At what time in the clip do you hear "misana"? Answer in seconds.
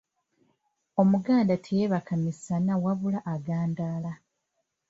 2.25-2.73